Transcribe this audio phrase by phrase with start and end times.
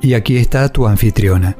[0.00, 1.56] Y aquí está tu anfitriona,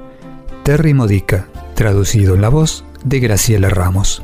[0.63, 4.23] Terry Modica, traducido en la voz de Graciela Ramos.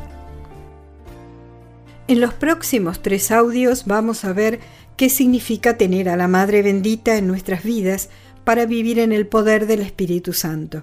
[2.06, 4.60] En los próximos tres audios vamos a ver
[4.96, 8.10] qué significa tener a la Madre bendita en nuestras vidas
[8.44, 10.82] para vivir en el poder del Espíritu Santo.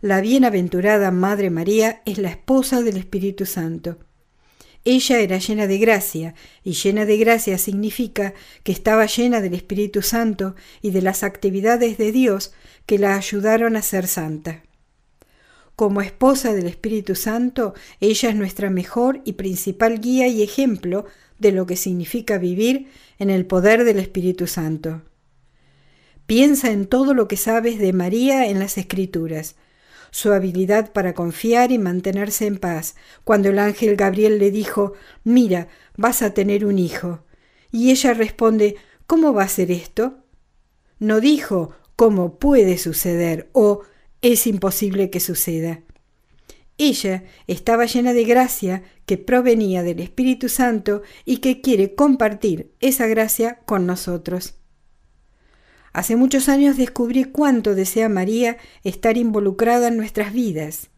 [0.00, 3.96] La bienaventurada Madre María es la esposa del Espíritu Santo.
[4.84, 10.02] Ella era llena de gracia, y llena de gracia significa que estaba llena del Espíritu
[10.02, 12.52] Santo y de las actividades de Dios
[12.84, 14.62] que la ayudaron a ser santa.
[15.74, 21.06] Como esposa del Espíritu Santo, ella es nuestra mejor y principal guía y ejemplo
[21.38, 22.88] de lo que significa vivir
[23.18, 25.02] en el poder del Espíritu Santo.
[26.26, 29.56] Piensa en todo lo que sabes de María en las Escrituras,
[30.14, 34.92] su habilidad para confiar y mantenerse en paz, cuando el ángel Gabriel le dijo,
[35.24, 37.24] Mira, vas a tener un hijo.
[37.72, 38.76] Y ella responde,
[39.08, 40.18] ¿Cómo va a ser esto?
[41.00, 43.50] No dijo, ¿cómo puede suceder?
[43.54, 43.82] o
[44.22, 45.82] es imposible que suceda.
[46.78, 53.08] Ella estaba llena de gracia que provenía del Espíritu Santo y que quiere compartir esa
[53.08, 54.54] gracia con nosotros.
[55.94, 60.90] Hace muchos años descubrí cuánto desea María estar involucrada en nuestras vidas.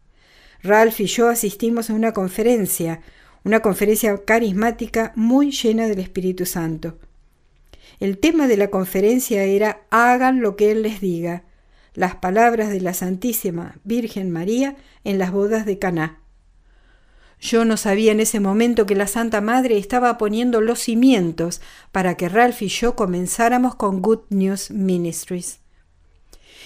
[0.63, 3.01] Ralph y yo asistimos a una conferencia,
[3.43, 6.97] una conferencia carismática muy llena del Espíritu Santo.
[7.99, 11.43] El tema de la conferencia era Hagan lo que Él les diga,
[11.93, 16.21] las palabras de la Santísima Virgen María en las bodas de Caná.
[17.39, 21.61] Yo no sabía en ese momento que la Santa Madre estaba poniendo los cimientos
[21.91, 25.59] para que Ralph y yo comenzáramos con Good News Ministries.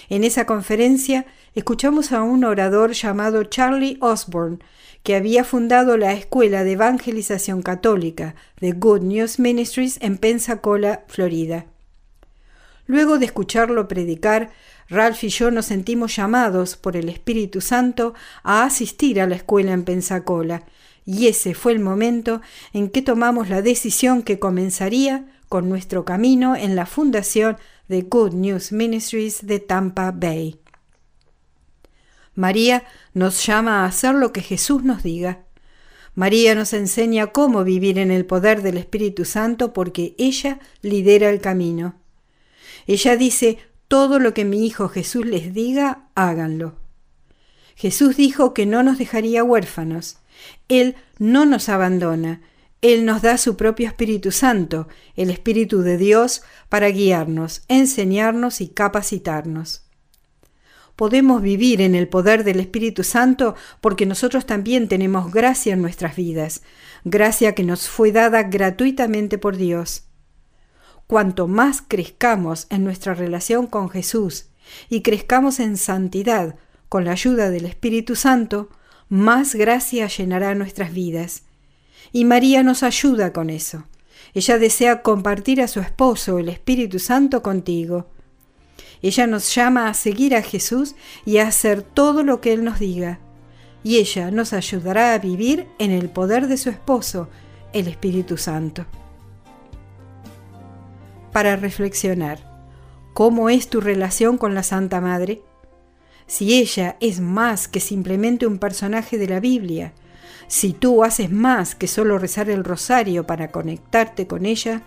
[0.08, 4.58] En esa conferencia escuchamos a un orador llamado Charlie Osborne,
[5.02, 11.66] que había fundado la Escuela de Evangelización Católica de Good News Ministries en Pensacola, Florida.
[12.92, 14.50] Luego de escucharlo predicar,
[14.90, 19.72] Ralph y yo nos sentimos llamados por el Espíritu Santo a asistir a la escuela
[19.72, 20.64] en Pensacola,
[21.06, 22.42] y ese fue el momento
[22.74, 27.56] en que tomamos la decisión que comenzaría con nuestro camino en la fundación
[27.88, 30.60] de Good News Ministries de Tampa Bay.
[32.34, 35.44] María nos llama a hacer lo que Jesús nos diga.
[36.14, 41.40] María nos enseña cómo vivir en el poder del Espíritu Santo porque ella lidera el
[41.40, 42.01] camino.
[42.86, 46.76] Ella dice, todo lo que mi Hijo Jesús les diga, háganlo.
[47.74, 50.18] Jesús dijo que no nos dejaría huérfanos.
[50.68, 52.42] Él no nos abandona.
[52.80, 58.68] Él nos da su propio Espíritu Santo, el Espíritu de Dios, para guiarnos, enseñarnos y
[58.68, 59.82] capacitarnos.
[60.96, 66.16] Podemos vivir en el poder del Espíritu Santo porque nosotros también tenemos gracia en nuestras
[66.16, 66.62] vidas,
[67.04, 70.04] gracia que nos fue dada gratuitamente por Dios.
[71.12, 74.46] Cuanto más crezcamos en nuestra relación con Jesús
[74.88, 76.54] y crezcamos en santidad
[76.88, 78.70] con la ayuda del Espíritu Santo,
[79.10, 81.42] más gracia llenará nuestras vidas.
[82.12, 83.84] Y María nos ayuda con eso.
[84.32, 88.06] Ella desea compartir a su esposo, el Espíritu Santo, contigo.
[89.02, 90.94] Ella nos llama a seguir a Jesús
[91.26, 93.20] y a hacer todo lo que Él nos diga.
[93.84, 97.28] Y ella nos ayudará a vivir en el poder de su esposo,
[97.74, 98.86] el Espíritu Santo
[101.32, 102.52] para reflexionar.
[103.14, 105.42] ¿Cómo es tu relación con la Santa Madre?
[106.26, 109.92] Si ella es más que simplemente un personaje de la Biblia,
[110.46, 114.82] si tú haces más que solo rezar el rosario para conectarte con ella,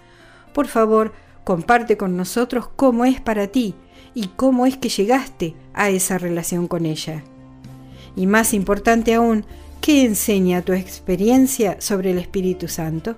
[0.54, 1.14] por favor,
[1.44, 3.76] comparte con nosotros cómo es para ti
[4.14, 7.24] y cómo es que llegaste a esa relación con ella.
[8.16, 9.46] Y más importante aún,
[9.82, 13.18] ¿qué enseña tu experiencia sobre el Espíritu Santo?